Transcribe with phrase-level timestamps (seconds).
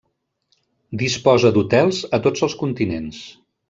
[1.03, 3.27] Disposa d'hotels a tots els continents.